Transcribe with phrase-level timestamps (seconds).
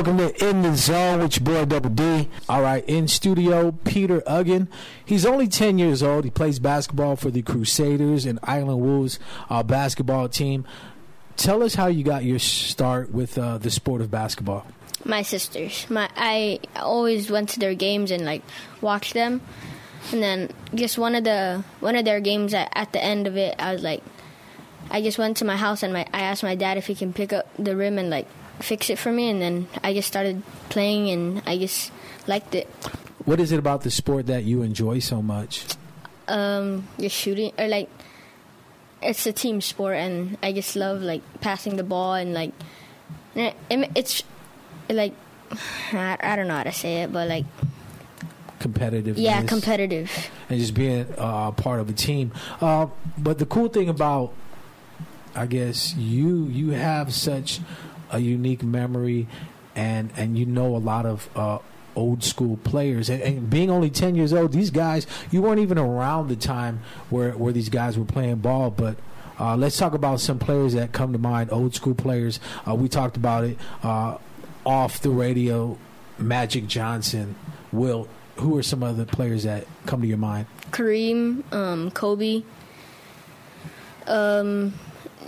[0.00, 2.26] welcome to In the Zone with your boy Double D.
[2.48, 4.66] All right, in studio, Peter Aguon.
[5.04, 6.24] He's only 10 years old.
[6.24, 9.18] He plays basketball for the Crusaders and Island Wolves
[9.50, 10.64] uh, basketball team.
[11.36, 14.66] Tell us how you got your start with uh, the sport of basketball.
[15.04, 15.84] My sisters.
[15.90, 18.40] My I always went to their games and like
[18.80, 19.42] watched them,
[20.12, 23.36] and then just one of the one of their games at, at the end of
[23.36, 24.02] it, I was like,
[24.90, 27.12] I just went to my house and my I asked my dad if he can
[27.12, 28.26] pick up the rim and like
[28.62, 31.92] fix it for me, and then I just started playing and I just
[32.26, 32.66] liked it.
[33.24, 35.64] What is it about the sport that you enjoy so much?
[36.28, 37.88] Um, just shooting or like
[39.02, 42.52] it's a team sport, and I just love like passing the ball and like
[43.34, 44.22] it's
[44.88, 45.14] like
[45.92, 47.44] I, I don't know how to say it, but like
[48.58, 49.16] Competitive.
[49.16, 50.10] yeah, competitive.
[50.50, 52.30] and just being uh, part of a team.
[52.60, 54.34] Uh, but the cool thing about,
[55.34, 57.60] I guess you you have such
[58.10, 59.26] a unique memory,
[59.74, 61.28] and and you know a lot of.
[61.34, 61.58] Uh,
[61.96, 63.10] old school players.
[63.10, 66.82] And, and being only 10 years old these guys you weren't even around the time
[67.10, 68.96] where where these guys were playing ball but
[69.40, 72.38] uh, let's talk about some players that come to mind old school players.
[72.68, 74.18] Uh, we talked about it uh,
[74.66, 75.78] off the radio
[76.18, 77.34] magic johnson
[77.72, 78.08] wilt.
[78.36, 80.46] Who are some other players that come to your mind?
[80.70, 82.42] Kareem, um, Kobe,
[84.06, 84.72] um,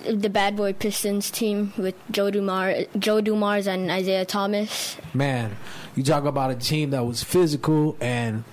[0.09, 4.97] the Bad Boy Pistons team with Joe Dumars, Joe Dumars and Isiah Thomas.
[5.15, 5.57] man,
[5.97, 8.45] you talk about a team that was physical and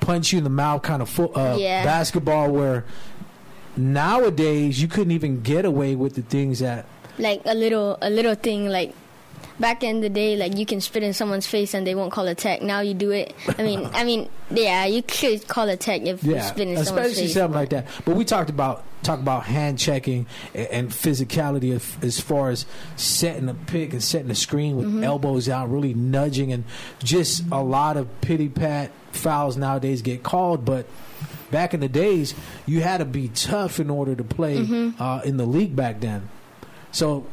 [0.00, 1.84] punch you in the mouth kind of fo- uh, Yeah.
[1.84, 2.84] basketball where
[3.76, 6.86] nowadays you couldn't even get away with the things that
[7.18, 8.94] Like a little, a little thing like.
[9.60, 12.28] Back in the day, like you can spit in someone's face and they won't call
[12.28, 12.62] a tech.
[12.62, 13.34] Now you do it.
[13.58, 16.76] I mean, I mean, yeah, you could call a tech if you yeah, spit in
[16.84, 17.86] someone's face, especially something like that.
[18.04, 22.66] But we talked about talk about hand checking and, and physicality of, as far as
[22.96, 25.04] setting a pick and setting a screen with Mm-hmm.
[25.04, 26.64] elbows out, really nudging, and
[27.02, 30.86] just a lot of pity pat fouls nowadays get called, but.
[31.50, 32.34] Back in the days,
[32.66, 35.02] you had to be tough in order to play Mm-hmm.
[35.02, 36.28] uh, in the league back then.
[36.92, 37.24] So,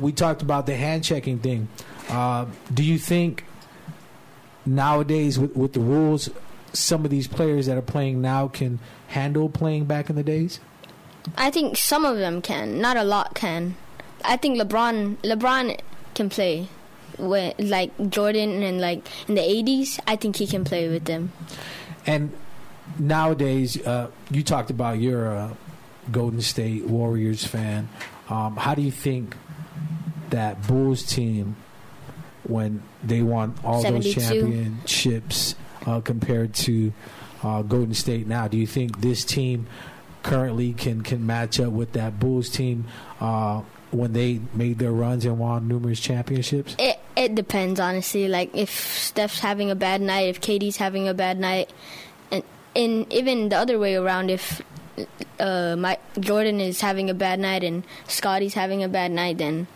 [0.00, 1.68] we talked about the hand checking thing.
[2.08, 3.44] Uh, do you think
[4.64, 6.30] nowadays with, with the rules,
[6.72, 8.78] some of these players that are playing now can
[9.08, 10.60] handle playing back in the days?
[11.36, 13.76] I think some of them can, not a lot can.
[14.24, 15.78] I think LeBron LeBron
[16.14, 16.68] can play
[17.18, 20.00] with like Jordan and like in the 80s.
[20.06, 21.32] I think he can play with them.
[22.06, 22.32] And
[22.98, 25.56] nowadays, uh, you talked about you're a
[26.10, 27.88] Golden State Warriors fan.
[28.28, 29.36] Um, how do you think
[30.30, 31.56] that Bulls team,
[32.44, 34.14] when they won all 72.
[34.14, 35.54] those championships,
[35.86, 36.92] uh, compared to
[37.42, 39.66] uh, Golden State now, do you think this team
[40.22, 42.84] currently can can match up with that Bulls team
[43.20, 46.76] uh, when they made their runs and won numerous championships?
[46.78, 48.28] It it depends honestly.
[48.28, 51.70] Like if Steph's having a bad night, if KD's having a bad night,
[52.30, 52.42] and
[52.74, 54.62] and even the other way around, if
[55.38, 59.66] uh, my Jordan is having a bad night and Scottie's having a bad night, then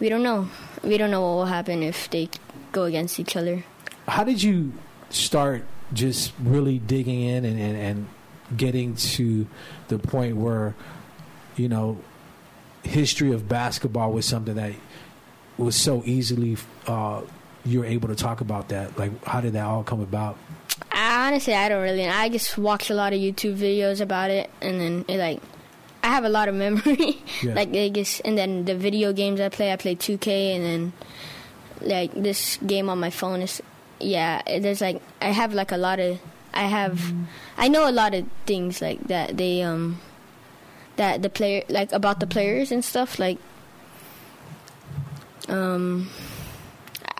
[0.00, 0.48] we don't know.
[0.82, 2.28] We don't know what will happen if they
[2.72, 3.64] go against each other.
[4.06, 4.72] how did you
[5.10, 8.08] start just really digging in and, and, and
[8.56, 9.46] getting to
[9.88, 10.74] the point where
[11.56, 11.98] you know
[12.82, 14.72] history of basketball was something that
[15.56, 16.56] was so easily
[16.86, 17.22] uh,
[17.64, 20.36] you were able to talk about that like how did that all come about
[20.92, 22.06] I, honestly, I don't really.
[22.06, 25.40] I just watched a lot of YouTube videos about it, and then it, like
[26.02, 27.22] I have a lot of memory.
[27.42, 27.54] Yeah.
[27.54, 30.92] like they just, and then the video games I play, I play 2K, and then
[31.80, 33.62] like this game on my phone is
[34.00, 34.42] yeah.
[34.46, 36.18] There's like I have like a lot of
[36.54, 37.12] I have
[37.56, 40.00] I know a lot of things like that they um
[40.96, 43.38] that the player like about the players and stuff like
[45.48, 46.08] um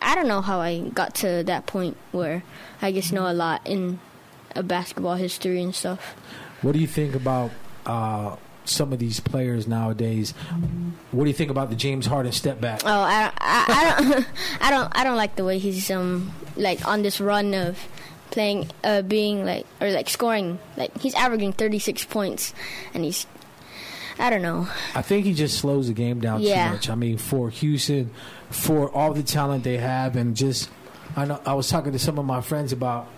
[0.01, 2.43] I don't know how I got to that point where
[2.83, 4.01] I just know a lot in
[4.57, 6.15] a basketball history and stuff.
[6.63, 7.51] what do you think about
[7.87, 8.37] uh,
[8.69, 10.33] some of these players nowadays
[11.13, 14.27] what do you think about the James Harden step back Oh, I, I, I don't,
[14.61, 17.79] I don't, I don't like the way he's um like on this run of
[18.31, 20.59] playing, uh, being like or like scoring.
[20.77, 22.53] Like he's averaging 36 points,
[22.93, 23.27] and he's,
[24.19, 24.69] I don't know.
[24.95, 26.67] I think he just slows the game down Yeah.
[26.69, 26.91] too much.
[26.91, 28.11] I mean, for Houston,
[28.51, 30.69] for all the talent they have, and just
[31.17, 33.09] I know I was talking to some of my friends about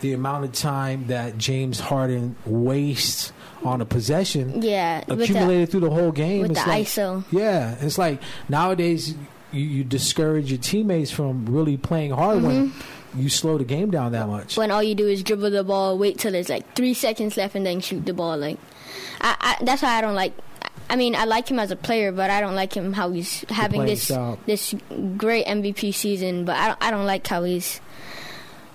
[0.00, 3.32] the amount of time that James Harden wastes
[3.64, 6.42] on a possession Yeah, with the, accumulated through the whole game.
[6.42, 7.24] with It's the like, ISO.
[7.30, 9.14] Yeah, it's like nowadays
[9.52, 13.20] you, you discourage your teammates from really playing hard when Mm-hmm.
[13.22, 14.56] you slow the game down that much.
[14.56, 17.54] When all you do is dribble the ball, wait till there's like three seconds left,
[17.54, 18.36] and then shoot the ball.
[18.36, 18.58] Like,
[19.20, 20.34] I, I that's why I don't like.
[20.90, 23.40] I mean, I like him as a player, but I don't like him how he's
[23.50, 24.38] having this style.
[24.46, 24.74] this
[25.16, 26.44] great MVP season.
[26.46, 27.80] But I don't, I don't like how he's,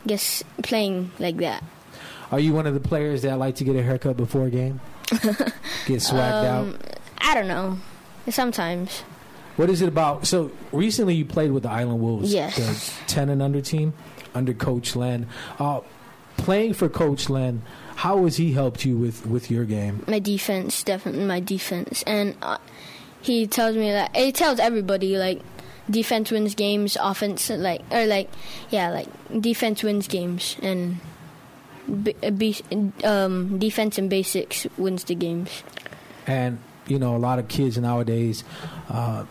[0.06, 1.64] just playing like that.
[2.34, 4.82] Are you one of the players that like to get a haircut before a game?
[5.12, 6.62] get swagged out.
[6.64, 6.80] Um,
[7.20, 7.78] I don't know.
[8.28, 9.02] Sometimes,
[9.56, 10.26] What is it about?
[10.26, 12.56] So recently, you played with the Island Wolves, Yes.
[12.58, 13.94] the ten and under team,
[14.34, 15.28] under Coach Len.
[15.60, 15.82] Uh,
[16.38, 17.62] playing for Coach Len,
[17.98, 20.04] how has he helped you with with your game?
[20.08, 22.58] my defense, definitely my defense, and uh,
[23.22, 25.40] he tells me that he tells everybody like
[25.88, 28.30] defense wins games, offense like or like
[28.72, 29.08] yeah, like
[29.40, 30.98] defense wins games, and
[32.04, 35.64] b- uh, um, defense and basics wins the games.
[36.28, 38.44] And you know, a lot of kids nowadays,
[38.90, 39.26] uh,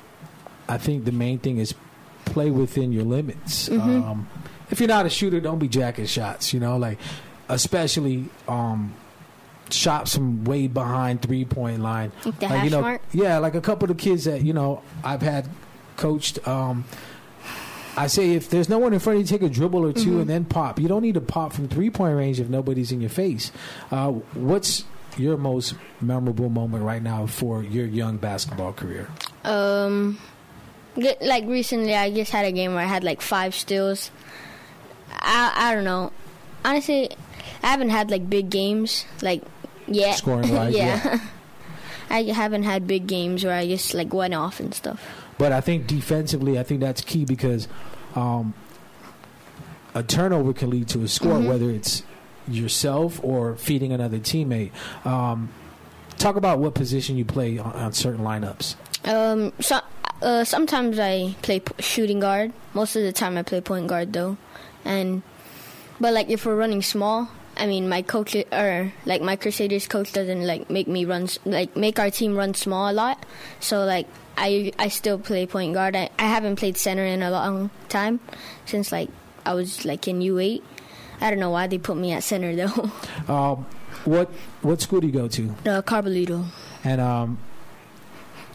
[0.69, 1.75] I think the main thing is
[2.25, 3.69] play within your limits.
[3.69, 4.03] Mhm.
[4.07, 4.29] Um,
[4.71, 6.53] if you're not a shooter, don't be jacking shots.
[6.55, 6.99] You know, like
[7.49, 8.95] especially um,
[9.71, 12.13] shots from way behind three point line.
[12.25, 13.03] Like the Like, hash you know, mark.
[13.13, 15.49] yeah, like a couple of the kids that you know I've had
[15.97, 16.47] coached.
[16.49, 16.85] Um,
[17.97, 20.13] I say if there's no one in front of you, take a dribble or 2
[20.13, 20.21] Mhm.
[20.23, 20.81] and then pop.
[20.81, 23.53] You don't need to pop from three point range if nobody's in your face.
[23.91, 24.85] Uh, what's
[25.19, 29.09] your most memorable moment right now for your young basketball career?
[29.45, 30.19] Um,
[30.97, 34.11] like recently, I just had a game where I had like five steals.
[35.11, 36.13] I I don't know.
[36.65, 37.11] Honestly,
[37.63, 39.43] I haven't had like big games like
[39.87, 40.17] yet.
[40.17, 41.19] Scoring wise, yeah.
[42.11, 45.01] I haven't had big games where I just like went off and stuff.
[45.39, 47.69] But I think defensively, I think that's key because
[48.15, 48.55] um,
[49.95, 51.49] a turnover can lead to a score, Mhm.
[51.49, 52.03] whether it's
[52.49, 54.71] yourself or feeding another teammate.
[55.07, 55.49] Um,
[56.19, 58.75] talk about what position you play on, on certain lineups.
[59.05, 59.81] Um, so,
[60.21, 62.53] uh, sometimes I play p- shooting guard.
[62.75, 64.37] Most of the time, I play point guard though,
[64.85, 65.23] and
[66.01, 70.13] but like if we're running small, I mean my coach or like my Crusaders coach
[70.13, 73.25] doesn't like make me run like make our team run small a lot.
[73.61, 74.07] So like
[74.37, 75.95] I I still play point guard.
[75.97, 78.21] I, I haven't played center in a long time
[78.65, 79.11] since like
[79.45, 80.63] I was like in U eight.
[81.21, 82.91] I don't know why they put me at center though.
[83.33, 83.67] Um,
[84.05, 84.31] what
[84.63, 85.49] what school do you go to?
[85.67, 86.45] uh, Carbullido.
[86.85, 87.39] And um,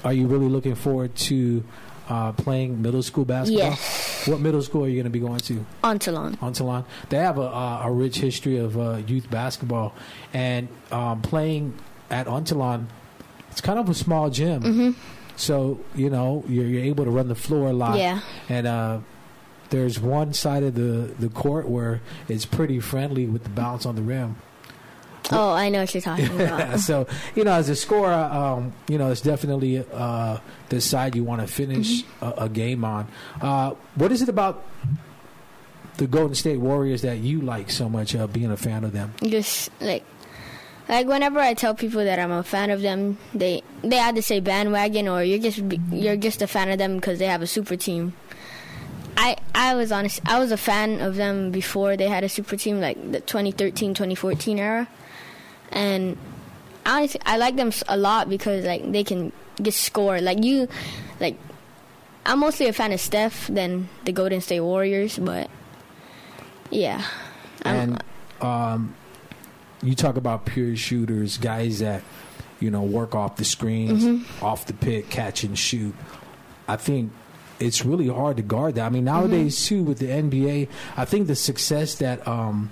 [0.03, 1.63] are you really looking forward to
[2.09, 3.69] uh, playing middle school basketball?
[3.69, 5.65] Yes, What middle school are you going to be going to?
[5.83, 6.37] Untalan.
[6.39, 6.83] Untalan.
[7.09, 7.41] They have a,
[7.83, 9.93] a, rich history of uh, youth basketball,
[10.33, 11.73] and um, playing
[12.09, 12.87] at Untalan,
[13.51, 14.61] it's kind of a small gym.
[14.63, 14.95] Mhm.
[15.37, 18.19] So you know you're, you're able to run the floor a lot, Yeah.
[18.49, 18.99] and uh,
[19.69, 23.95] there's one side of the, the court where it's pretty friendly with the bounce on
[23.95, 24.35] the rim.
[25.31, 26.79] Oh, I know what you're talking about.
[26.79, 27.05] so
[27.35, 30.37] you know, as a scorer, um, you know, it's definitely uh,
[30.69, 33.07] the side you want to finish a, a game on.
[33.41, 34.63] Uh, what is it about
[35.97, 38.15] the Golden State Warriors that you like so much?
[38.15, 39.13] Uh, being a fan of them.
[39.23, 40.03] just like
[40.87, 44.39] like whenever I tell people that I'm a fan of them, they they either say
[44.39, 47.75] bandwagon or you're just you're just a fan of them because they have a super
[47.75, 48.13] team.
[49.15, 50.21] I I was honest.
[50.25, 53.93] I was a fan of them before they had a super team, like the 2013
[53.93, 54.87] 2014 era,
[55.71, 56.17] and
[56.85, 59.31] honestly, I like them a lot because like they can
[59.61, 60.21] just score.
[60.21, 60.67] Like you,
[61.19, 61.37] like
[62.25, 65.49] I'm mostly a fan of Steph than the Golden State Warriors, but
[66.69, 67.03] yeah.
[67.63, 68.03] And
[68.41, 68.95] um,
[69.81, 72.03] you talk about pure shooters, guys that
[72.59, 74.43] you know work off the screens, Mm-hmm.
[74.45, 75.93] off the pick, catch and shoot.
[76.67, 77.11] I think
[77.59, 78.85] it's really hard to guard that.
[78.85, 79.75] I mean, nowadays Mm-hmm.
[79.75, 82.71] too with the NBA, I think the success that um,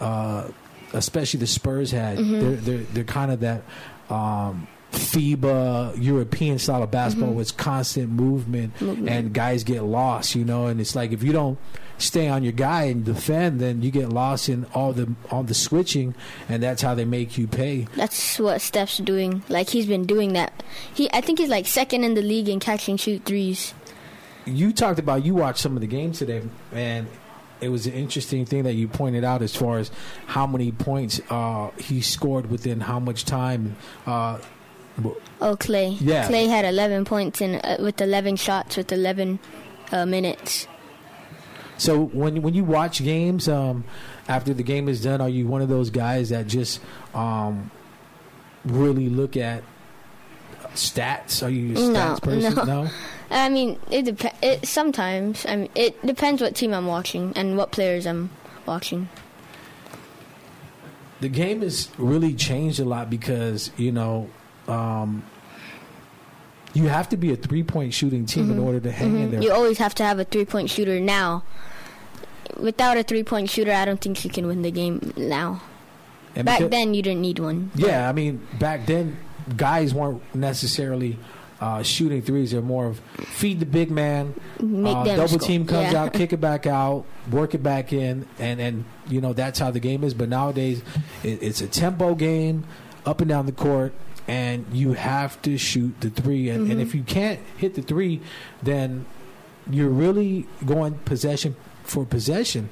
[0.00, 0.48] uh,
[0.92, 2.40] especially the Spurs had, Mm-hmm.
[2.40, 3.62] they're, they're they're kind of that.
[4.10, 7.38] Um, FIBA European style of basketball Mm-hmm.
[7.38, 9.08] with constant movement, Movement.
[9.08, 10.66] and guys get lost, you know.
[10.68, 11.58] And it's like if you don't
[11.98, 15.54] stay on your guy and defend, then you get lost in all the all the
[15.54, 16.14] switching,
[16.48, 17.86] and that's how they make you pay.
[17.96, 19.42] That's what Steph's doing.
[19.48, 20.62] Like he's been doing that.
[20.94, 23.74] He, I think he's like second in the league in catch and shoot threes.
[24.44, 27.08] You talked about you watched some of the games today, and
[27.60, 29.90] it was an interesting thing that you pointed out as far as
[30.26, 33.76] how many points uh, he scored within how much time.
[34.06, 34.38] Uh,
[35.42, 35.90] Oh, Clay.
[36.00, 36.26] Yeah.
[36.26, 39.38] Clay had 11 points in uh, with 11 shots with 11
[39.92, 40.66] uh, minutes.
[41.78, 43.84] So when when you watch games, um,
[44.28, 46.80] after the game is done, are you one of those guys that just
[47.14, 47.70] um,
[48.64, 49.62] really look at
[50.74, 51.42] stats?
[51.44, 52.54] Are you a No, stats person?
[52.54, 52.64] no.
[52.64, 52.90] no?
[53.30, 55.44] I mean, it dep- It sometimes.
[55.46, 58.30] I mean, it depends what team I'm watching and what players I'm
[58.66, 59.08] watching.
[61.20, 64.28] the game has really changed a lot because you know
[64.68, 65.22] um,
[66.76, 69.40] you have to be a three point shooting team in order to hang in there.
[69.40, 69.42] Mm-hmm.
[69.42, 71.42] You always have to have a three point shooter now.
[72.58, 75.62] Without a three point shooter, I don't think you can win the game now.
[76.34, 77.70] And Back because- then, you didn't need one.
[77.74, 79.16] yeah, I mean back then
[79.56, 81.18] guys weren't necessarily
[81.60, 82.50] uh, shooting threes.
[82.52, 85.40] They're more of feed the big man, Make uh, them double score.
[85.40, 86.02] team comes Yeah.
[86.04, 89.70] out, kick it back out, work it back in, and and you know that's how
[89.70, 90.12] the game is.
[90.14, 90.82] But nowadays,
[91.24, 92.64] it, it's a tempo game,
[93.06, 93.94] up and down the court,
[94.28, 96.48] and you have to shoot the three.
[96.50, 96.70] And, Mm-hmm.
[96.72, 98.20] and if you can't hit the three,
[98.62, 99.06] then
[99.70, 102.68] you're really going possession for possession.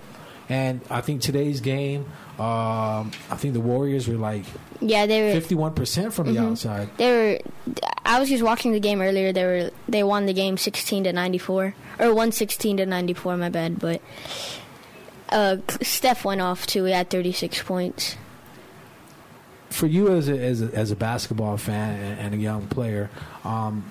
[0.49, 2.03] And I think today's game,
[2.39, 4.45] um, I think the Warriors were like
[4.81, 5.41] Yeah, they were.
[5.41, 6.91] 51% from the outside.
[6.99, 7.75] They were.
[8.05, 9.33] I was just watching the game earlier.
[9.33, 9.71] They were.
[9.89, 13.35] They won the game sixteen to ninety four, or one sixteen to ninety four.
[13.39, 14.03] My bad, but
[15.31, 16.85] uh, Steph went off too.
[16.85, 18.17] He had thirty six points.
[19.75, 23.11] For you as a, as a, as a basketball fan and, and a young player,
[23.43, 23.85] um,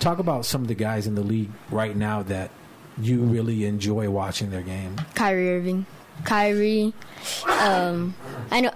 [0.00, 2.50] talk about some of the guys in the league right now that
[2.98, 4.96] you really enjoy watching their game.
[5.14, 5.84] Kyrie Irving,
[6.24, 6.94] Kyrie.
[7.60, 8.14] Um,
[8.50, 8.72] I know.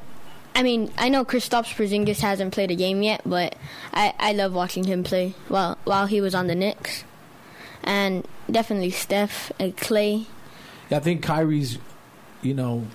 [0.54, 3.56] I mean, I know Kristaps Porzingis hasn't played a game yet, but
[3.94, 7.04] I, I love watching him play while while he was on the Knicks,
[7.82, 10.26] and definitely Steph and Clay.
[10.90, 11.78] I think Kyrie's,
[12.42, 12.86] you know,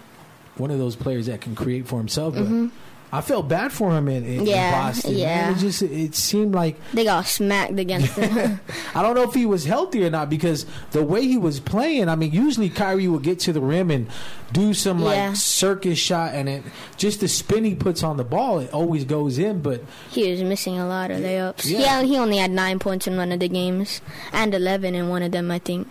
[0.60, 2.36] one of those players that can create for himself.
[2.36, 2.68] But mm-hmm.
[3.10, 5.12] I felt bad for him in, in, Yeah, Boston.
[5.14, 5.20] man.
[5.20, 5.52] yeah.
[5.52, 8.60] It just it seemed like They got smacked against them.
[8.96, 12.10] I don't know if he was healthy or not because the way he was playing.
[12.10, 14.08] I mean, usually Kyrie would get to the rim and
[14.52, 15.06] do some Yeah.
[15.30, 16.64] like circus shot, and it
[16.98, 19.62] just the spin he puts on the ball, it always goes in.
[19.62, 21.64] But he was missing a lot of layups.
[21.66, 21.80] Yeah.
[21.80, 24.02] Yeah, he only had nine points in one of the games
[24.34, 25.88] and eleven in one of them, I think.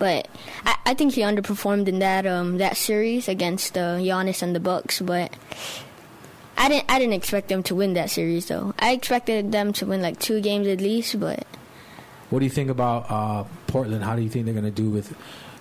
[0.00, 0.26] But
[0.64, 4.60] I, I think he underperformed in that um that series against uh, Giannis and the
[4.60, 5.00] Bucks.
[5.00, 5.32] But
[6.58, 8.74] I didn't I didn't expect them to win that series though.
[8.78, 11.18] I expected them to win like two games at least.
[11.20, 11.46] But
[12.30, 14.02] what do you think about uh, Portland?
[14.04, 15.14] How do you think they're going to do with?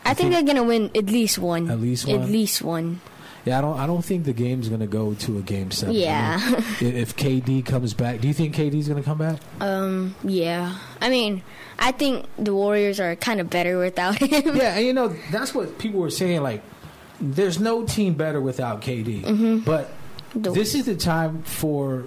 [0.04, 1.70] I think they're gonna win at least one.
[1.70, 2.22] At least one?
[2.22, 3.02] At least one.
[3.44, 3.78] Yeah, I don't.
[3.80, 5.96] I don't think the game's going to go to a game seven.
[5.96, 6.40] I Yeah.
[6.82, 9.40] mean, if, KD comes back, do you think KD's going to come back?
[9.60, 10.16] Um.
[10.24, 10.76] Yeah.
[11.00, 11.44] I mean,
[11.78, 14.30] I think the Warriors are kind of better without him.
[14.58, 16.42] Yeah, and you know that's what people were saying.
[16.42, 16.64] Like,
[17.22, 19.64] there's no team better without KD.
[19.64, 19.92] But
[20.36, 22.04] The- this is the time for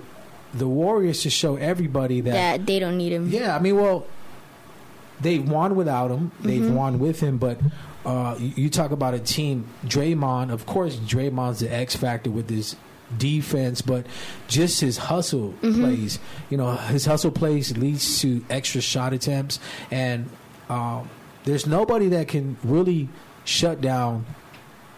[0.54, 2.32] the Warriors to show everybody that.
[2.32, 3.28] that they don't need him.
[3.30, 4.06] Yeah, I mean, well,
[5.20, 6.32] they've won without him.
[6.40, 6.75] They've Mm-hmm.
[6.75, 7.58] won with him, but.
[8.06, 10.50] Uh, you, you talk about a team, Draymond.
[10.50, 12.75] Of course, Draymond's the X factor with his
[13.18, 14.06] defense, but
[14.47, 15.80] just his hustle Mm-hmm.
[15.82, 16.18] plays.
[16.49, 19.58] You know, his hustle plays leads to extra shot attempts,
[19.90, 20.30] and
[20.70, 21.11] um,
[21.44, 23.11] there's nobody that can really
[23.44, 24.25] shut down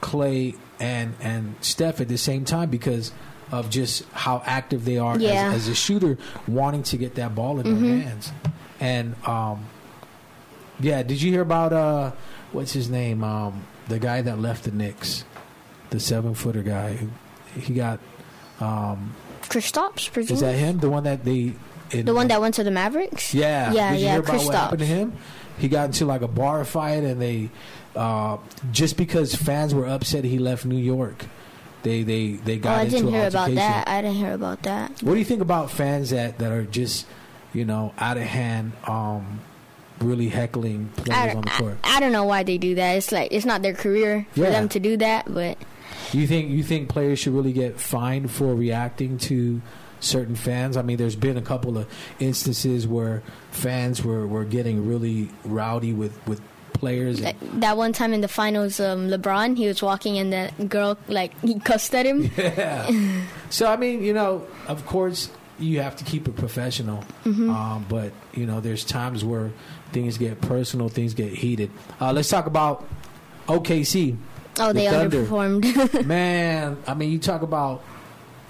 [0.00, 3.12] Clay and and Steph at the same time because
[3.52, 5.46] of just how active they are Yeah.
[5.46, 5.54] Mm-hmm.
[5.56, 6.16] as, as a shooter,
[6.48, 8.32] wanting to get that ball in their hands.
[8.78, 9.66] And um,
[10.78, 12.12] yeah, did you hear about uh,
[12.52, 13.22] what's his name?
[13.24, 15.24] Um, the guy that left the Knicks,
[15.90, 16.96] the seven footer guy.
[17.58, 17.98] He got
[18.60, 20.78] um, Kristaps, is that him?
[20.78, 21.54] The one that they
[21.90, 23.34] in, The one that went to the Mavericks?
[23.34, 25.12] yeah Yeah, Did you yeah, hear about what happened to him?
[25.58, 27.50] He got into like a bar fight, and they
[27.96, 28.36] uh,
[28.72, 31.26] just because fans were upset he left New York.
[31.82, 33.88] They they they Oh, got I into didn't hear about that.
[33.88, 35.02] I didn't hear about that.
[35.02, 37.06] What do you think about fans that, that are just,
[37.54, 39.40] you know, out of hand, um,
[40.00, 41.78] really heckling players on the I, court?
[41.82, 42.92] I don't know why they do that.
[42.96, 44.50] It's like it's not their career for Yeah.
[44.50, 45.56] them to do that, but
[46.12, 49.62] You think you think players should really get fined for reacting to
[50.00, 50.76] certain fans?
[50.76, 51.86] I mean, there's been a couple of
[52.18, 56.40] instances where fans were, were getting really rowdy with, with
[56.80, 57.20] players.
[57.20, 60.96] that, that one time in the finals, um, LeBron he was walking and that girl
[61.08, 62.30] like he cussed at him.
[62.36, 62.90] Yeah.
[63.50, 67.50] so I mean, you know, of course you have to keep it professional, Mm-hmm.
[67.50, 69.50] um, but you know, there's times where
[69.92, 71.70] things get personal, things get heated.
[72.00, 72.88] Uh, let's talk about
[73.46, 74.16] OKC.
[74.58, 75.24] Oh, they Thunder.
[75.24, 76.04] underperformed.
[76.06, 77.82] Man, I mean, you talk about.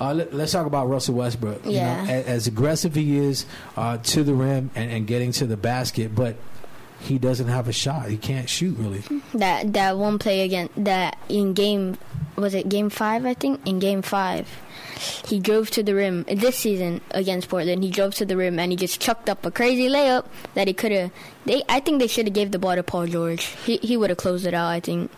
[0.00, 1.64] Uh, let, us talk about Russell Westbrook.
[1.66, 2.04] You Yeah.
[2.04, 3.44] know, as, as aggressive he is
[3.76, 6.36] uh, to the rim and, and getting to the basket, but
[7.00, 8.08] he doesn't have a shot.
[8.08, 9.02] He can't shoot really.
[9.34, 11.98] that that one play again that in game
[12.36, 14.48] was it game five I think in game five
[15.26, 18.72] he drove to the rim this season against Portland he drove to the rim and
[18.72, 21.10] he just chucked up a crazy layup that he could have
[21.46, 24.10] they I think they should have gave the ball to Paul George he he would
[24.10, 25.10] have closed it out I think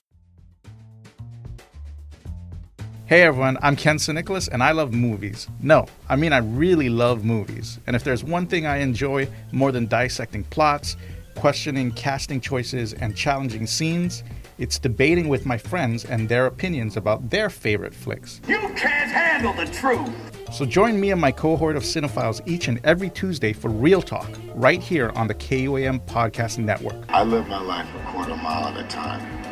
[3.06, 5.46] Hey everyone, I'm Ken Nicholas and I love movies.
[5.60, 7.78] No, I mean I really love movies.
[7.86, 10.96] And if there's one thing I enjoy more than dissecting plots,
[11.34, 14.22] questioning casting choices, and challenging scenes,
[14.58, 18.40] it's debating with my friends and their opinions about their favorite flicks.
[18.46, 20.10] You can't handle the truth.
[20.52, 24.28] So join me and my cohort of cinephiles each and every Tuesday for Real Talk,
[24.54, 26.96] right here on the KUAM Podcast Network.
[27.08, 29.42] I live my life a quarter mile at a time.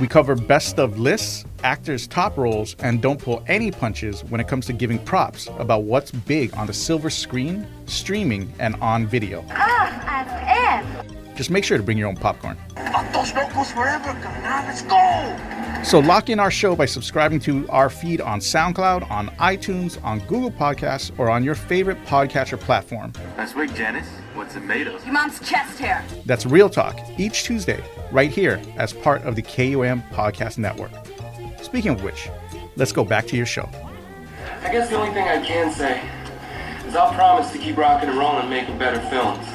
[0.00, 4.48] We cover best of lists, actors' top roles, and don't pull any punches when it
[4.48, 9.44] comes to giving props about what's big on the silver screen, streaming, and on video.
[9.50, 10.41] Ah, as if.
[11.34, 12.58] Just make sure to bring your own popcorn.
[13.12, 14.66] Dos locos forever, carnal.
[14.66, 15.82] Let's go.
[15.84, 20.20] So lock in our show by subscribing to our feed on SoundCloud, on iTunes, on
[20.20, 23.12] Google Podcasts, or on your favorite podcatcher platform.
[23.36, 24.06] Nice wig, Janice.
[24.34, 25.04] What's it made of?
[25.04, 26.04] Your mom's chest hair.
[26.24, 30.92] That's Real Talk each Tuesday, right here as part of the KUAM Podcast Network.
[31.62, 32.28] Speaking of which,
[32.76, 33.68] let's go back to your show.
[34.62, 36.02] I guess the only thing I can say
[36.86, 39.46] is I'll promise to keep rocking and rolling and making better films.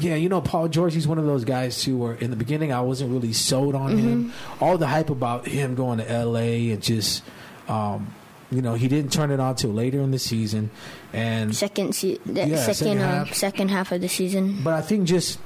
[0.00, 2.72] Yeah, you know, Paul George, he's one of those guys too where in the beginning
[2.72, 4.32] I wasn't really sold on him.
[4.60, 7.22] All the hype about him going to LA and just
[7.68, 8.12] um,
[8.50, 10.70] you know, he didn't turn it on till later in the season.
[11.12, 13.34] And Second, se- the Yeah, second, second uh, half.
[13.34, 14.60] second half of the season.
[14.64, 15.38] But I think just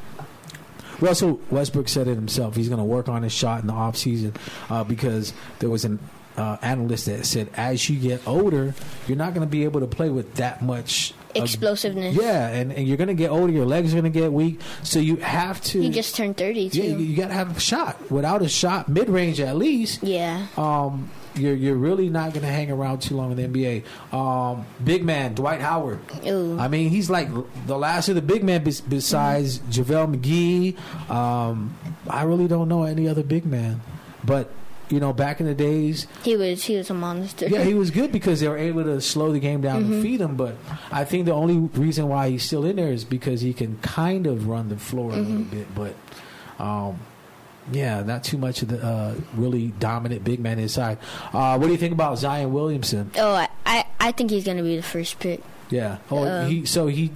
[1.00, 2.56] Russell Westbrook said it himself.
[2.56, 4.34] He's going to work on his shot in the offseason
[4.70, 5.98] uh, because there was an
[6.36, 8.74] uh, analyst that said as you get older,
[9.06, 12.14] you're not going to be able to play with that much Explosiveness.
[12.14, 13.52] yeah, and, and you're going to get older.
[13.52, 15.82] Your legs are going to get weak, so you have to.
[15.82, 16.82] You just turned 30 too.
[16.82, 18.10] yeah, you, you got to have a shot.
[18.10, 20.02] Without a shot, mid range at least.
[20.02, 20.46] Yeah.
[20.56, 24.14] Um, you're you're really not going to hang around too long in the NBA.
[24.14, 26.00] Um, big man Dwight Howard.
[26.26, 26.56] Ooh.
[26.58, 27.28] I mean, he's like
[27.66, 31.10] the last of the big men bes- besides JaVale McGee.
[31.10, 31.76] Um,
[32.08, 33.80] I really don't know any other big man,
[34.22, 34.50] but
[34.90, 37.46] you know, back in the days, He was he was a monster.
[37.48, 40.20] yeah, he was good because they were able to slow the game down and feed
[40.20, 40.36] him.
[40.36, 40.56] But
[40.92, 44.26] I think the only reason why he's still in there is because he can kind
[44.26, 45.74] of run the floor a little bit.
[45.74, 45.94] But
[46.58, 47.00] um,
[47.72, 50.98] yeah, not too much of the uh, really dominant big man inside.
[51.32, 53.10] Uh, what do you think about Zion Williamson?
[53.16, 55.40] Oh, I, I I think he's gonna be the first pick.
[55.70, 55.96] Yeah.
[56.10, 57.10] Oh, Um, he so he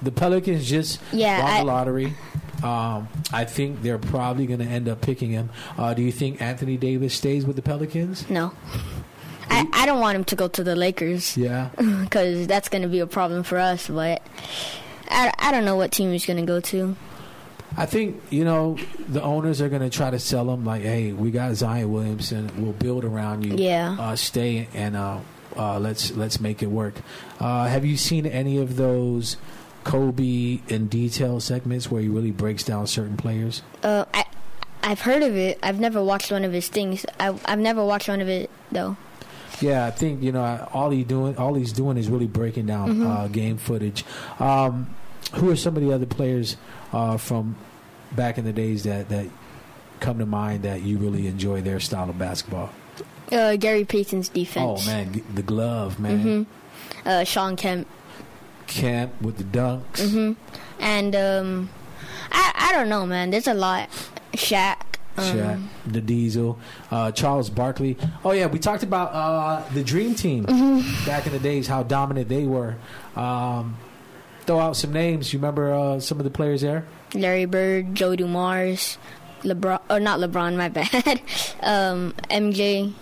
[0.00, 2.14] the Pelicans just Yeah, won I- the lottery.
[2.62, 5.50] Um, I think they're probably going to end up picking him.
[5.76, 8.28] Uh, do you think Anthony Davis stays with the Pelicans?
[8.30, 8.52] No.
[9.50, 11.70] I, I don't want him to go to the Lakers Yeah.
[12.02, 13.88] because that's going to be a problem for us.
[13.88, 14.22] But
[15.08, 16.96] I, I don't know what team he's going to go to.
[17.76, 18.76] I think you know
[19.08, 22.50] the owners are going to try to sell him like, "Hey, we got Zion Williamson.
[22.62, 23.56] We'll build around you.
[23.56, 23.96] Yeah.
[23.98, 25.20] uh, stay and uh,
[25.56, 26.92] uh, let's let's make it work."
[27.40, 29.38] Uh, have you seen any of those
[29.84, 33.62] Kobe in detail segments where he really breaks down certain players?
[33.82, 34.24] Uh, I
[34.82, 35.58] I've heard of it.
[35.62, 37.06] I've never watched one of his things.
[37.20, 38.96] I, I've never watched one of it though.
[39.60, 42.88] Yeah, I think you know all he doing, all he's doing is really breaking down
[42.90, 43.06] Mm-hmm.
[43.06, 44.04] uh, game footage.
[44.40, 44.94] Um,
[45.34, 46.56] who are some of the other players
[46.92, 47.56] uh, from
[48.12, 49.26] back in the days that that
[50.00, 52.70] come to mind that you really enjoy their style of basketball?
[53.30, 54.82] Uh, Gary Payton's defense.
[54.84, 56.46] Oh man, the glove, man.
[57.06, 57.86] Uh, Shawn Kemp.
[58.74, 59.82] Kemp with the dunks.
[60.00, 60.32] Mm-hmm.
[60.80, 61.70] And um,
[62.30, 63.30] I I don't know, man.
[63.30, 63.88] There's a lot.
[64.32, 64.76] Shaq.
[65.16, 66.58] Um, Shaq, the Diesel,
[66.90, 67.98] uh, Charles Barkley.
[68.24, 71.06] Oh yeah, we talked about uh, the Dream Team Mm-hmm.
[71.06, 72.76] back in the days, how dominant they were.
[73.14, 73.76] Um,
[74.46, 75.32] throw out some names.
[75.32, 76.86] You remember uh, some of the players there?
[77.14, 78.96] Larry Bird, Joe Dumars,
[79.42, 81.20] LeBron, or not LeBron, my bad.
[81.60, 82.94] um, MJ.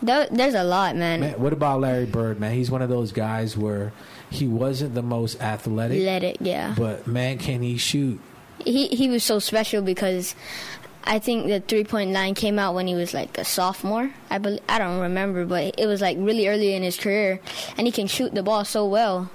[0.00, 1.18] There, there's a lot, man.
[1.20, 2.52] Man, what about Larry Bird, man?
[2.54, 3.92] He's one of those guys where
[4.30, 6.74] he wasn't the most athletic, Let it, yeah.
[6.76, 8.20] but man, can he shoot?
[8.64, 10.34] He he was so special because
[11.04, 14.10] I think the three point line came out when he was like a sophomore.
[14.30, 17.40] I bel I don't remember, but it was like really early in his career,
[17.76, 19.30] and he can shoot the ball so well.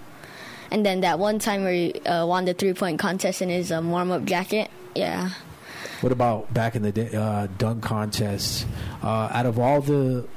[0.69, 3.71] And then that one time where he uh, won the three point contest in his
[3.71, 5.31] um, warm up jacket, yeah.
[6.01, 8.65] What about back in the day, uh, dunk contests?
[9.01, 10.27] Uh, out of all the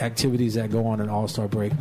[0.00, 1.72] activities that go on in All Star break,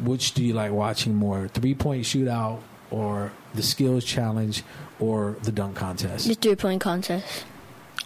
[0.00, 1.48] which do you like watching more?
[1.48, 4.62] Three point shootout or the skills challenge
[5.00, 6.26] or the dunk contest?
[6.28, 7.44] The three point contest,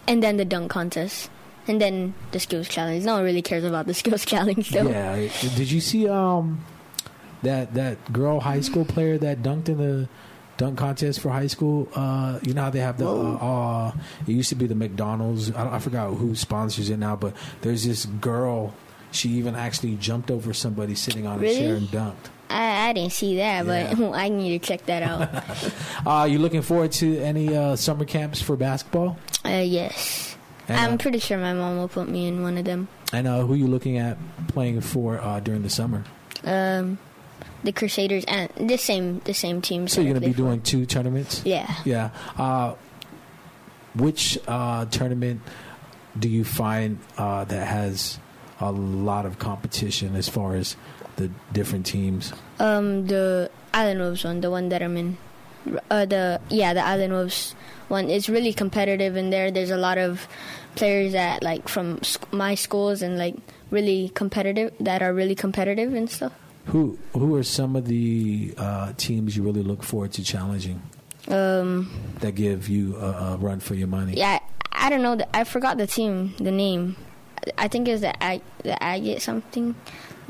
[0.07, 1.29] and then the dunk contest,
[1.67, 3.03] and then the skills challenge.
[3.05, 4.89] No one really cares about the skills challenge, though.
[4.89, 5.15] Yeah.
[5.55, 6.63] Did you see um
[7.43, 10.09] that that girl high school player that dunked in the
[10.57, 11.89] dunk contest for high school?
[11.95, 13.91] Uh, you know how they have the uh, uh,
[14.27, 15.51] it used to be the McDonald's.
[15.51, 18.73] I, don't, I forgot who sponsors it now, but there's this girl.
[19.11, 22.29] She even actually jumped over somebody sitting on a chair and dunked.
[22.49, 25.29] I, I didn't see that, but I need to check that out.
[26.03, 29.19] Uh, you looking forward to any uh, summer camps for basketball?
[29.45, 30.35] uh, yes.
[30.67, 32.87] And, I'm uh, pretty sure my mom will put me in one of them.
[33.13, 36.03] and uh, who you looking at playing for uh, during the summer?
[36.43, 36.97] Um,
[37.63, 39.87] the Crusaders and the same the same team.
[39.87, 41.43] So you're going to be doing two tournaments?
[41.45, 41.71] Yeah.
[41.85, 42.09] Yeah.
[42.37, 42.75] Uh,
[43.93, 45.41] which uh, tournament
[46.17, 48.19] do you find uh, that has
[48.61, 50.75] a lot of competition as far as
[51.17, 52.31] the different teams?
[52.59, 55.17] Um, the Island Wolves one, the one that I'm in.
[55.89, 57.53] Uh, the yeah, the Island Wolves
[57.89, 58.09] one.
[58.09, 59.51] It's really competitive in there.
[59.51, 60.27] There's a lot of
[60.75, 63.35] players that like from sc- my schools and like
[63.69, 66.33] really competitive that are really competitive and stuff.
[66.65, 70.81] Who who are some of the uh, teams you really look forward to challenging
[71.27, 71.89] Um,
[72.21, 74.13] that give you a, a run for your money?
[74.17, 74.39] yeah,
[74.71, 75.15] I, I don't know.
[75.15, 76.95] The, I forgot the team, the name.
[77.57, 79.75] I think it's the Ag, the Agate something.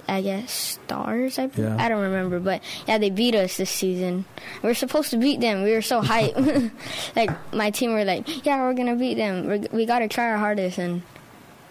[0.08, 1.38] I guess stars.
[1.38, 1.78] I, Yeah.
[1.80, 4.26] I don't remember, but yeah, they beat us this season.
[4.63, 5.63] We are supposed to beat them.
[5.63, 6.71] We were so hyped.
[7.15, 9.47] like my team were like, yeah, we're gonna beat them.
[9.47, 11.04] We're, we got to try our hardest, and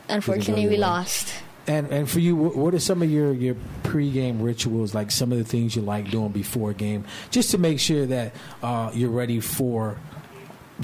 [0.08, 1.34] unfortunately, we lost.
[1.66, 4.94] And and for you, what are some of your your pregame rituals?
[4.94, 8.06] Like some of the things you like doing before a game, just to make sure
[8.06, 9.98] that uh, you're ready for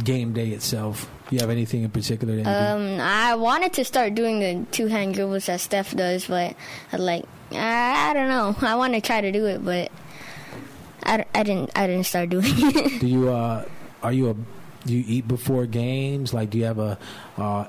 [0.03, 1.09] game day itself.
[1.31, 2.51] You have anything in particular that you do?
[2.51, 6.55] Um, I wanted to start doing the two hand dribbles that Steph does, but
[6.93, 8.55] I like I, I don't know.
[8.67, 9.91] I want to try to do it, but
[11.03, 11.71] I, I didn't.
[11.75, 13.01] I didn't start doing it.
[13.01, 13.65] Do you uh
[14.03, 14.35] are you a
[14.87, 16.33] do you eat before games?
[16.33, 16.99] Like do you have a
[17.37, 17.67] uh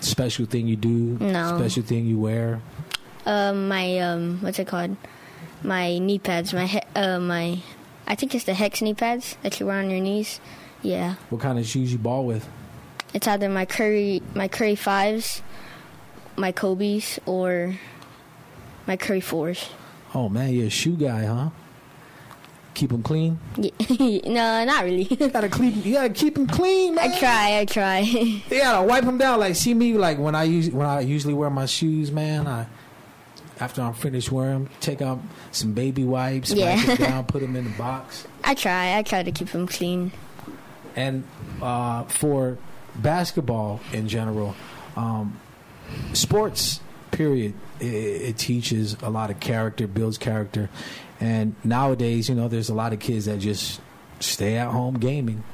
[0.00, 1.16] special thing you do?
[1.20, 1.56] No.
[1.58, 2.60] Special thing you wear?
[3.26, 4.96] um, my um, what's it called?
[5.62, 6.52] My knee pads.
[6.52, 7.60] My he- uh, my
[8.06, 10.38] I think it's the hex knee pads that you wear on your knees.
[10.82, 12.46] Yeah, What kind of shoes you ball with?
[13.14, 15.40] It's either my Curry my Curry fives,
[16.36, 17.74] my Kobe's, or
[18.86, 19.70] my Curry fours.
[20.14, 21.50] Oh man, you're a shoe guy, huh?
[22.74, 23.38] Keep them clean.
[23.56, 23.70] Yeah.
[24.26, 25.04] no, not really.
[25.04, 25.80] You gotta clean.
[25.84, 27.12] You gotta keep them clean, man.
[27.12, 27.58] I try.
[27.60, 27.98] I try.
[28.00, 29.38] You gotta wipe them down.
[29.40, 32.46] Like see me, like when I use when I usually wear my shoes, man.
[32.48, 32.66] I
[33.60, 35.20] after I'm finished wearing them, take out
[35.52, 36.74] some baby wipes, Yeah.
[36.74, 38.26] wipe it down, put them in the box.
[38.42, 38.96] I try.
[38.98, 40.10] I try to keep them clean.
[40.96, 41.22] And
[41.62, 42.58] uh, for
[42.96, 44.54] basketball in general,
[44.96, 45.38] um,
[46.12, 46.80] sports
[47.10, 50.68] period, it, it teaches a lot of character, builds character,
[51.20, 53.80] and nowadays, you know, there's a lot of kids that just
[54.20, 55.44] stay at home gaming.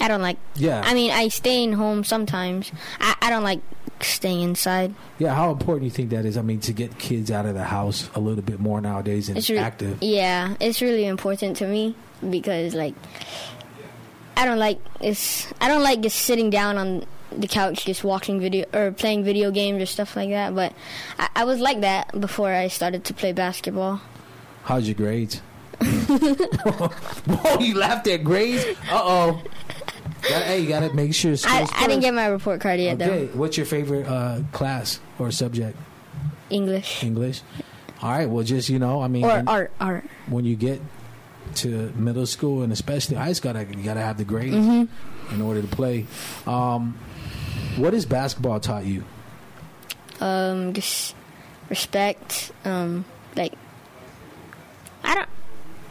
[0.00, 0.36] I don't like.
[0.56, 0.82] Yeah.
[0.84, 2.70] I mean, I stay in home sometimes.
[3.00, 3.60] I, I don't like
[4.00, 4.94] staying inside.
[5.18, 6.36] Yeah, how important do you think that is?
[6.36, 9.38] I mean, to get kids out of the house a little bit more nowadays and
[9.38, 10.02] It's re- active.
[10.02, 11.94] Yeah, it's really important to me
[12.28, 12.94] because like
[14.36, 18.40] I don't like it's I don't like just sitting down on the couch just watching
[18.40, 20.54] video or playing video games or stuff like that.
[20.54, 20.72] But
[21.18, 24.00] I, I was like that before I started to play basketball.
[24.64, 25.36] How's your grades?
[25.80, 28.64] Whoa, you laughed at grades?
[28.90, 29.42] Uh oh.
[30.22, 31.34] Hey, you gotta make sure.
[31.44, 33.38] I, I didn't get my report card yet Okay, though.
[33.38, 35.76] what's your favorite uh, class or subject?
[36.50, 37.42] English English.
[38.02, 38.28] All right.
[38.28, 40.04] Well, just you know, I mean, or when, art art.
[40.28, 40.80] when you get
[41.56, 45.34] to middle school and especially high school, you gotta have the grades Mm-hmm.
[45.34, 46.06] in order to play.
[46.46, 46.98] Um,
[47.76, 49.04] what has basketball taught you?
[50.20, 51.14] um, just
[51.68, 53.04] respect, um,
[53.36, 53.52] like
[55.04, 55.28] I don't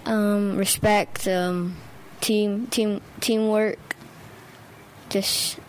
[0.07, 1.75] um, respect, um,
[2.21, 3.77] team, team, teamwork.
[5.09, 5.59] Just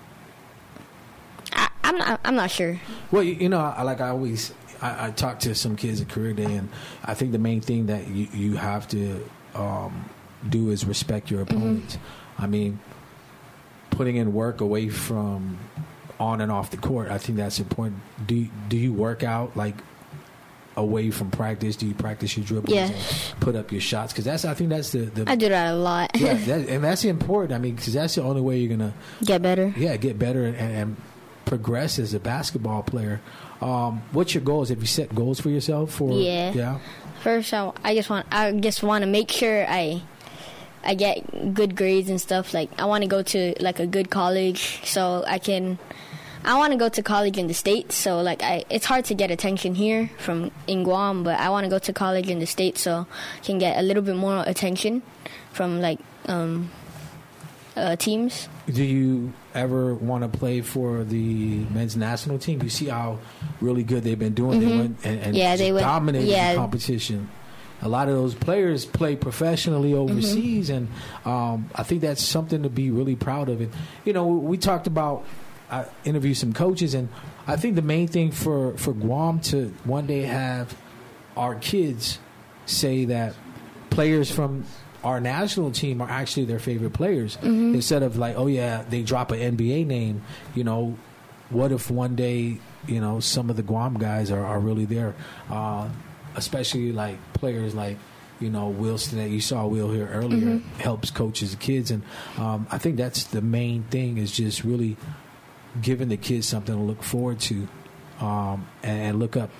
[1.52, 2.80] I, I'm not, I'm not sure.
[3.10, 6.08] Well, you, you know, I, like I always, I, I talk to some kids at
[6.08, 6.68] career day, and
[7.04, 9.22] I think the main thing that you, you have to
[9.56, 10.08] um,
[10.48, 11.98] do is respect your opponents.
[12.38, 12.78] I mean,
[13.90, 15.58] putting in work away from
[16.20, 18.00] on and off the court, I think that's important.
[18.26, 19.74] Do do you work out like
[20.76, 21.74] away from practice?
[21.76, 22.86] Do you practice your dribbles Yeah.
[22.88, 24.12] and put up your shots?
[24.12, 26.10] Because that's I think that's the, the I do that a lot.
[26.14, 27.52] yeah, that, and that's important.
[27.54, 28.92] I mean, because that's the only way you're gonna
[29.24, 29.72] Get better.
[29.76, 30.96] yeah, get better and, and
[31.46, 33.22] progress as a basketball player.
[33.62, 34.68] Um, what's your goals?
[34.68, 35.94] Have you set goals for yourself?
[35.94, 36.52] For Yeah.
[36.52, 36.78] yeah.
[37.22, 40.02] First, I, I just want I just want to make sure I
[40.84, 42.52] I get good grades and stuff.
[42.52, 45.78] Like I want to go to like a good college so I can.
[46.44, 49.14] I want to go to college in the states, so like I, it's hard to
[49.14, 52.46] get attention here from in Guam, but I want to go to college in the
[52.46, 53.08] states so
[53.40, 55.02] I can get a little bit more attention
[55.50, 56.70] from like um,
[57.76, 58.48] uh, teams.
[58.68, 62.62] Do you ever want to play for the men's national team?
[62.62, 63.18] You see how
[63.60, 64.60] really good they've been doing.
[64.60, 65.34] They went and, and Mm-hmm.
[65.34, 66.52] Yeah, they dominated yeah.
[66.52, 67.28] the competition.
[67.82, 70.10] A lot of those players play professionally Mm-hmm.
[70.12, 70.88] overseas, and
[71.26, 73.60] um, I think that's something to be really proud of.
[73.60, 73.70] And
[74.04, 75.24] you know, we talked about
[75.70, 77.08] I interviewed some coaches, and
[77.46, 80.74] I think the main thing for for Guam to one day have
[81.36, 82.18] our kids
[82.64, 83.34] say that
[83.90, 84.64] players from
[85.06, 87.38] our national team are actually their favorite players.
[87.74, 90.22] Instead of like oh yeah they drop an NBA name
[90.54, 90.96] you know
[91.48, 95.14] what if one day you know some of the Guam guys are, are really there?
[95.48, 95.88] Uh,
[96.34, 97.98] especially like players like
[98.40, 101.92] you know Wilson that you saw Will here earlier helps coaches the kids.
[101.92, 102.02] And
[102.36, 104.96] um, I think that's the main thing is just really
[105.80, 107.68] giving the kids something to look forward to
[108.20, 109.50] um, and, and look up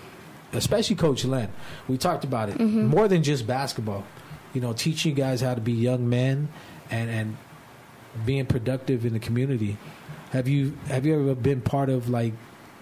[0.53, 1.51] especially Coach Len.
[1.89, 2.59] We talked about it.
[2.89, 4.05] More than just basketball.
[4.57, 6.49] You know, teaching you guys how to be young men
[6.91, 7.37] and and
[8.25, 9.77] being productive in the community.
[10.31, 12.33] Have you have you ever been part of like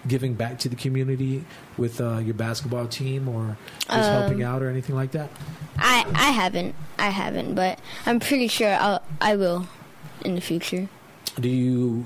[0.07, 1.43] giving back to the community
[1.77, 3.57] with uh, your basketball team or
[3.89, 5.29] just helping Um, out or anything like that?
[5.77, 9.67] I I haven't I haven't, but I'm pretty sure I'll I will
[10.23, 10.87] in the future.
[11.37, 12.05] Do you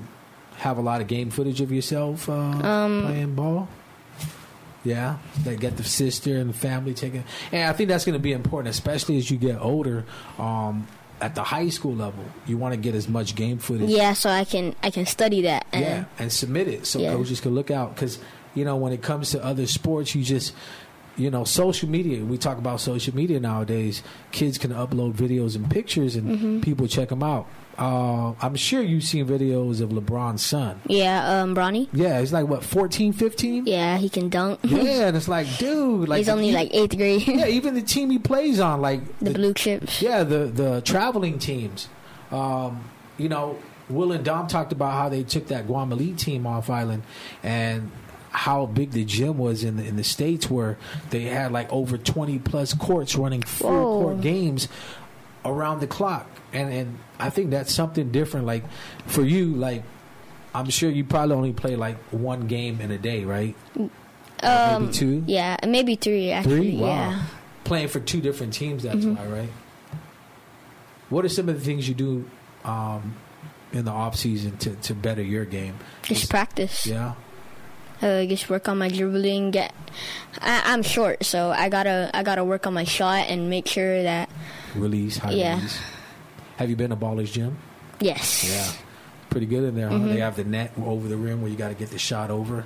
[0.56, 3.68] have a lot of game footage of yourself uh, Um, playing ball?
[4.82, 8.22] Yeah, they get the sister and the family taking, and I think that's going to
[8.22, 10.04] be important, especially as you get older.
[10.38, 10.86] Um,
[11.20, 14.30] at the high school level, you want to get as much game footage, Yeah, so
[14.30, 15.66] I can I can study that.
[15.70, 17.12] And yeah, and submit it so Yeah.
[17.12, 17.94] coaches can look out.
[17.94, 18.18] Because
[18.54, 20.54] you know, when it comes to other sports, you just
[21.20, 22.24] you know, social media.
[22.24, 24.02] We talk about social media nowadays.
[24.32, 26.60] Kids can upload videos and pictures, and Mm-hmm.
[26.60, 27.46] people check them out.
[27.78, 30.80] Uh, I'm sure you've seen videos of LeBron's son.
[30.86, 31.88] Yeah, um, Bronny.
[31.92, 33.66] Yeah, he's like what 14, 15?
[33.66, 34.60] Yeah, he can dunk.
[34.64, 37.22] Yeah, and it's like, dude, like He's only e- like eighth grade.
[37.26, 40.02] yeah, even the team he plays on, like the blue chips.
[40.02, 41.88] yeah, the the traveling teams.
[42.30, 42.84] Um,
[43.18, 46.68] you know, Will and Dom talked about how they took that Guam Elite team off
[46.70, 47.02] island
[47.42, 47.90] and
[48.30, 50.78] how big the gym was in the, in the states where
[51.10, 54.02] they had like over 20 plus courts running full Whoa.
[54.02, 54.68] court games
[55.44, 58.62] around the clock and and I think that's something different like
[59.06, 59.82] for you like
[60.54, 63.56] I'm sure you probably only play like one game in a day right
[64.42, 66.56] Um, maybe two Yeah, maybe three actually.
[66.56, 66.76] Three?
[66.76, 66.86] Wow.
[66.86, 67.22] Yeah.
[67.64, 69.50] Playing for two different teams, that's why, right?
[71.08, 72.24] What are some of the things you do
[72.64, 73.14] um,
[73.72, 75.76] in the off season to, to better your game?
[76.02, 76.86] Just practice.
[76.86, 77.14] Yeah.
[78.02, 79.50] Uh, just work on my dribbling.
[79.50, 79.74] Get.
[80.40, 84.02] I, I'm short, so I gotta I gotta work on my shot and make sure
[84.02, 84.30] that
[84.74, 85.56] Release, high Yeah.
[85.56, 85.78] release.
[86.56, 87.56] Have you been to Baller's Gym?
[88.00, 88.44] yes.
[88.50, 88.72] Yeah.
[89.28, 89.94] Pretty good in there, huh?
[89.96, 90.08] Mm-hmm.
[90.08, 92.64] They have the net over the rim where you got to get the shot over.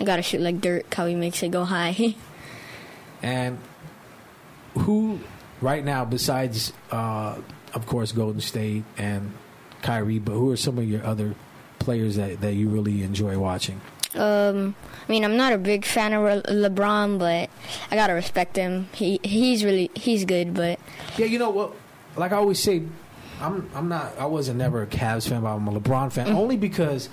[0.00, 0.92] I gotta shoot like Dirk.
[0.94, 2.14] How he makes it go high.
[3.22, 3.58] And
[4.74, 5.20] who,
[5.60, 7.36] right now, besides, uh,
[7.74, 9.32] of course, Golden State and
[9.82, 11.34] Kyrie, but who are some of your other
[11.78, 13.80] players that, that you really enjoy watching?
[14.14, 14.74] Um,
[15.08, 17.48] I mean, I'm not a big fan of Le- LeBron, but
[17.90, 18.88] I gotta respect him.
[18.92, 20.78] He he's really he's good, but
[21.16, 21.74] Yeah, you know what?
[22.16, 22.82] Like I always say,
[23.40, 24.18] I'm I'm not.
[24.18, 27.08] I wasn't never a Cavs fan, but I'm a LeBron fan only because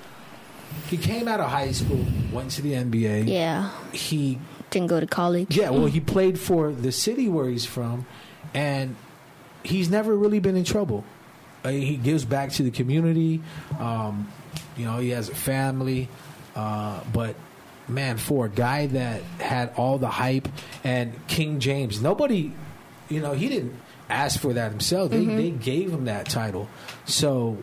[0.89, 3.27] he came out of high school, went to the NBA.
[3.27, 4.37] yeah, He
[4.69, 5.55] didn't go to college.
[5.55, 8.05] yeah, well, he played for the city where he's from,
[8.53, 8.95] and
[9.63, 11.03] he's never really been in trouble.
[11.63, 13.41] Uh, he gives back to the community.
[13.79, 14.27] Um,
[14.75, 16.09] you know, he has a family,
[16.57, 17.35] uh, but
[17.87, 20.49] man, for a guy that had all the hype
[20.83, 22.51] and King James, nobody,
[23.07, 23.75] you know, he didn't
[24.09, 25.11] ask for that himself.
[25.11, 26.67] They they gave him that title.
[27.05, 27.57] So.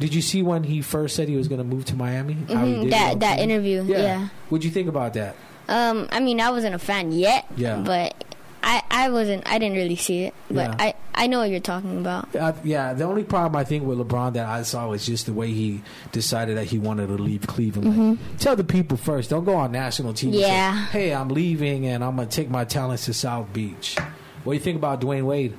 [0.00, 2.34] Did you see when he first said he was going to move to Miami?
[2.34, 3.42] Mhm, did that that TV?
[3.42, 3.84] interview.
[3.84, 4.28] Yeah.
[4.48, 5.36] What'd you think about that?
[5.68, 7.46] Um, I mean, I wasn't a fan yet.
[7.56, 7.76] Yeah.
[7.76, 8.24] But
[8.62, 9.46] I I wasn't.
[9.50, 10.34] I didn't really see it.
[10.48, 10.76] But Yeah.
[10.78, 12.34] I I know what you're talking about.
[12.34, 15.32] Uh, yeah, the only problem I think with LeBron that I saw was just the
[15.32, 18.18] way he decided that he wanted to leave Cleveland.
[18.20, 19.30] Like, tell the people first.
[19.30, 20.26] Don't go on national TV.
[20.28, 20.86] and say, Yeah.
[20.86, 23.96] hey, I'm leaving and I'm gonna take my talents to South Beach.
[24.44, 25.54] What do you think about Dwyane Wade?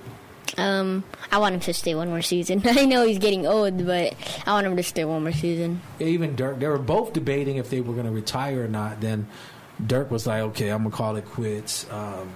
[0.57, 2.61] Um, I want him to stay one more season.
[2.65, 4.13] I know he's getting old, but
[4.45, 5.81] I want him to stay one more season.
[5.99, 6.59] Yeah, even Dirk.
[6.59, 9.01] They were both debating if they were going to retire or not.
[9.01, 9.27] Then
[9.85, 12.29] Dirk was like, "Okay, I'm gonna call it quits." Um,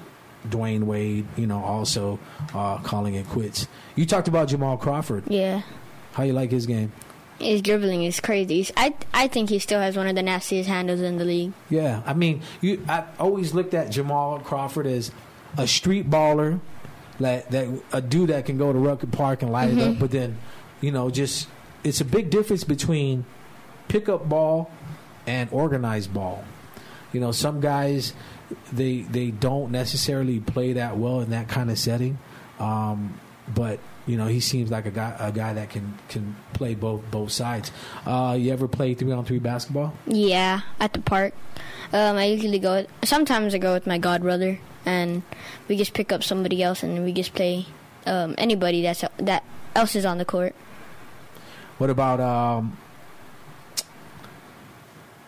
[0.50, 2.20] Dwyane Wade, you know, also
[2.54, 3.68] uh, calling it quits.
[3.96, 5.24] You talked about Jamal Crawford.
[5.28, 5.62] Yeah.
[6.14, 6.92] How you like his game?
[7.40, 8.68] His dribbling is crazy.
[8.76, 11.54] I I think he still has one of the nastiest handles in the league.
[11.70, 12.84] Yeah, I mean, you.
[12.90, 15.12] I always looked at Jamal Crawford as
[15.56, 16.60] a street baller,
[17.20, 20.00] like that a dude that can go to Rucker Park and light it up.
[20.00, 20.40] But then,
[20.82, 21.48] you know, just
[21.84, 23.26] it's a big difference between
[23.88, 24.72] pickup ball
[25.28, 26.44] and organized ball.
[27.14, 28.14] You know, some guys
[28.72, 32.18] they they don't necessarily play that well in that kind of setting,
[32.60, 33.20] um,
[33.54, 37.02] but you know he seems like a guy a guy that can can play both
[37.12, 37.72] both sides.
[38.06, 39.94] Uh, you ever play three on three basketball?
[40.06, 41.34] Yeah, at the park.
[41.94, 42.86] Um, I usually go.
[43.04, 45.24] Sometimes I go with my god brother, and
[45.68, 47.66] we just pick up somebody else, and we just play
[48.06, 49.44] um, anybody that's that
[49.76, 50.56] else is on the court.
[51.78, 52.78] What about um,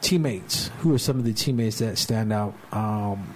[0.02, 0.70] teammates?
[0.80, 3.36] Who are some of the teammates that stand out um,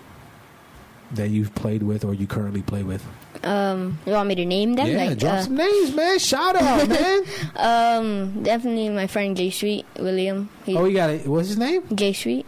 [1.11, 3.05] that you've played with or you currently play with?
[3.43, 4.87] Um, you want me to name them?
[4.87, 6.17] yeah, Like, drop uh, some names, man.
[6.19, 7.23] Shout out, man.
[7.57, 10.49] um, definitely my friend J Sweet William.
[10.65, 11.27] He, oh, you got it.
[11.27, 11.83] What's his name?
[11.93, 12.45] J Sweet.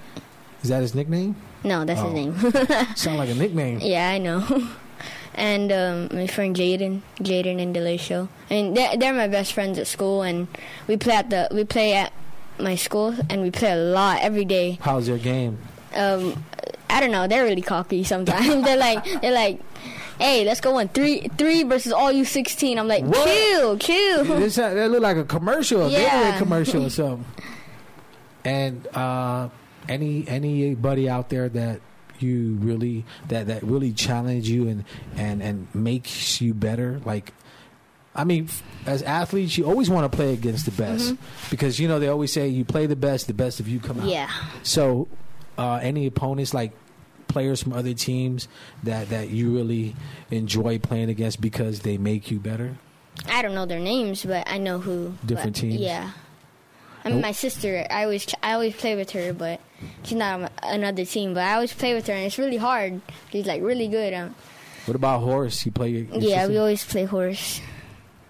[0.63, 1.36] Is that his nickname?
[1.63, 2.10] No, that's Oh.
[2.10, 2.95] his name.
[2.95, 3.80] Sound like a nickname.
[3.82, 4.45] yeah, I know.
[5.34, 9.88] and um, my friend Jaden, Jaden and Delisho, and they're, they're my best friends at
[9.88, 10.47] school, and
[10.88, 12.13] we play at the we play at
[12.59, 14.77] my school, and we play a lot every day.
[14.81, 15.57] How's your game?
[15.95, 16.43] um
[16.89, 18.63] I don't know, they're really cocky sometimes.
[18.65, 19.59] they're like they're like
[20.19, 22.79] hey, let's go on three three versus all you sixteen.
[22.79, 23.27] I'm like, What?
[23.27, 24.23] chill, chill.
[24.23, 26.33] this that look like a commercial, a Yeah.
[26.33, 27.25] Gatorade commercial or something.
[28.43, 29.49] And uh,
[29.89, 31.81] any anybody out there that
[32.19, 34.85] you really that that really challenge you and
[35.17, 37.33] and and makes you better, like.
[38.15, 38.47] I mean,
[38.86, 41.15] as athletes, you always want to play against the best
[41.49, 43.99] because you know they always say you play the best, the best of you come
[43.99, 44.08] out.
[44.08, 44.30] Yeah.
[44.63, 45.08] So,
[45.58, 46.71] uh, any opponents like
[47.28, 48.47] players from other teams
[48.84, 49.95] that that you really
[50.32, 52.78] enjoy playing against because they make you better?
[53.30, 55.13] I don't know their names, but I know who.
[55.25, 55.75] Different but, teams?
[55.75, 56.12] Yeah.
[57.04, 57.23] I mean, Nope.
[57.28, 57.86] my sister.
[57.89, 59.60] I always I always play with her, but
[60.04, 61.34] she's not on another team.
[61.34, 63.01] But I always play with her, and it's really hard.
[63.32, 64.13] She's like really good.
[64.13, 64.36] Um,
[64.86, 65.65] What about horse?
[65.65, 66.49] You play yeah, sister?
[66.49, 67.62] we always play horse.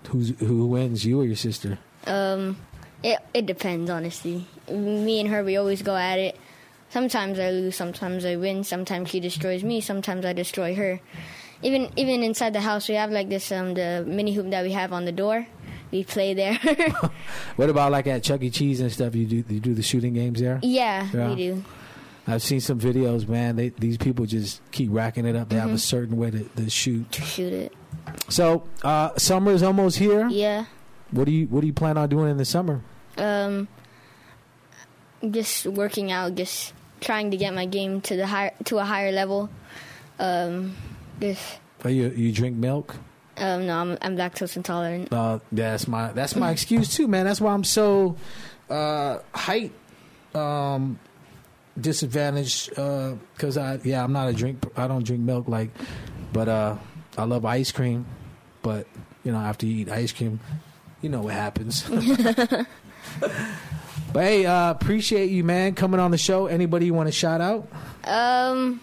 [0.08, 1.06] Who's who wins?
[1.06, 1.78] You or your sister?
[2.08, 2.58] Um,
[3.04, 4.48] it it depends, honestly.
[4.70, 6.38] Me and her, we always go at it.
[6.90, 8.64] Sometimes I lose, sometimes I win.
[8.64, 11.00] Sometimes she destroys me, sometimes I destroy her.
[11.62, 14.72] Even even inside the house, we have like this um the mini hoop that we
[14.74, 15.46] have on the door.
[15.92, 16.60] We play there.
[17.56, 18.50] What about like at Chuck E.
[18.50, 19.16] Cheese and stuff?
[19.16, 20.60] You do you do the shooting games there?
[20.62, 21.30] yeah, Yeah.
[21.30, 21.64] we do.
[22.28, 23.56] I've seen some videos, man.
[23.56, 25.50] They, these people just keep racking it up.
[25.50, 25.76] They have Mm-hmm.
[25.76, 27.12] a certain way to, to shoot.
[27.12, 27.72] To shoot it.
[28.30, 30.28] So uh, summer is almost here.
[30.30, 30.66] Yeah.
[31.12, 32.82] What do you What do you plan on doing in the summer?
[33.18, 33.68] Um,
[35.32, 39.12] just working out, just trying to get my game to the higher to a higher
[39.12, 39.50] level.
[40.20, 40.76] Um,
[41.22, 42.96] just Oh, you you drink milk?
[43.38, 45.12] um, no, I'm I'm lactose intolerant.
[45.14, 47.26] Uh, that's my that's my excuse too, man.
[47.26, 48.16] That's why I'm so
[48.70, 49.72] uh, height
[50.34, 50.98] um,
[51.80, 55.70] disadvantaged because I yeah I'm not a drink I don't drink milk like,
[56.34, 56.76] but uh,
[57.18, 58.06] I love ice cream.
[58.62, 58.88] But
[59.24, 60.40] you know after you eat ice cream,
[61.02, 61.84] you know what happens.
[61.90, 62.68] but
[64.14, 66.48] hey, uh, appreciate you, man, coming on the show.
[66.48, 67.68] Anybody you want to shout out?
[68.04, 68.80] Um,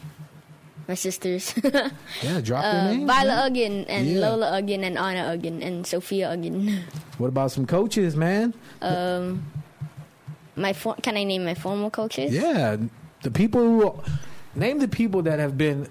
[0.88, 1.54] my sisters,
[2.22, 3.06] Yeah, drop their uh, names.
[3.10, 3.52] Viola man.
[3.54, 4.20] Aguon and Yeah.
[4.20, 6.80] Lola Aguon and Anna Aguon and Sophia Aguon.
[7.18, 8.52] What about some coaches, man?
[8.80, 9.44] Um,
[10.56, 12.32] my for- can I name my formal coaches?
[12.34, 12.76] Yeah,
[13.22, 14.02] the people who
[14.54, 15.88] name the people that have been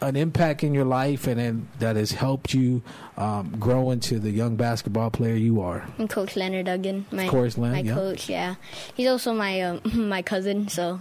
[0.00, 2.82] an impact in your life and then that has helped you
[3.16, 5.86] um, grow into the young basketball player you are.
[5.98, 7.94] And Coach Leonard Duggan, my course, Len, my yeah.
[7.94, 8.28] coach.
[8.28, 8.56] Yeah,
[8.94, 11.00] he's also my um, my cousin, so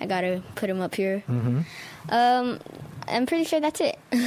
[0.00, 1.22] I gotta put him up here.
[1.28, 1.60] Mm-hmm.
[2.08, 2.60] Um,
[3.08, 3.98] I'm pretty sure that's it.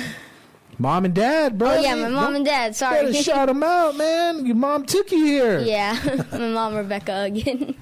[0.80, 1.72] Mom and dad, bro.
[1.72, 2.76] Oh yeah, my mom and dad.
[2.76, 3.06] Sorry.
[3.06, 4.46] Better shout them out, man.
[4.46, 5.60] Your mom took you here.
[5.64, 6.00] yeah,
[6.32, 7.76] my mom Rebecca Aguon,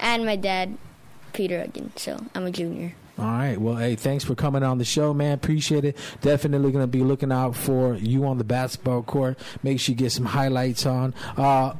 [0.00, 0.78] and my dad
[1.34, 1.90] Peter Aguon.
[1.98, 2.94] So I'm a junior.
[3.20, 3.60] All right.
[3.60, 5.32] Well, hey, thanks for coming on the show, man.
[5.32, 5.96] Appreciate it.
[6.22, 9.38] Definitely going to be looking out for you on the basketball court.
[9.62, 11.12] Make sure you get some highlights on.
[11.36, 11.74] Uh,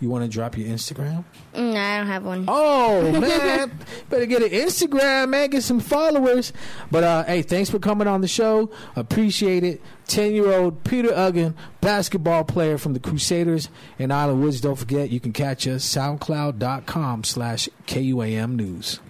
[0.00, 1.24] you want to drop your Instagram?
[1.54, 2.44] No, I don't have one.
[2.46, 3.72] Oh man,
[4.10, 5.50] better get an Instagram, man.
[5.50, 6.52] Get some followers.
[6.90, 8.70] But uh, hey, thanks for coming on the show.
[8.96, 9.80] Appreciate it.
[10.06, 14.60] Ten-year-old Peter Aguon, basketball player from the Crusaders in Island Woods.
[14.60, 19.00] Don't forget, you can catch us SoundCloud.com/slash KUAM News.